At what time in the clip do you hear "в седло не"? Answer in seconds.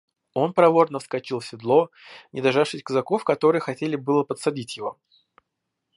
1.41-2.41